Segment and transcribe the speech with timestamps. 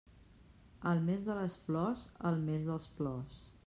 [0.93, 3.43] El mes de les flors, el mes dels plors.